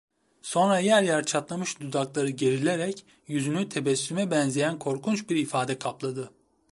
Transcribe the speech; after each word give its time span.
Sonra, 0.41 0.79
yer 0.79 1.03
yer 1.03 1.23
çatlamış 1.23 1.79
dudakları 1.81 2.29
gerilerek, 2.29 3.05
yüzünü 3.27 3.69
tebessüme 3.69 4.31
benzeyen 4.31 4.79
korkunç 4.79 5.29
bir 5.29 5.35
ifade 5.35 5.79
kapladı. 5.79 6.31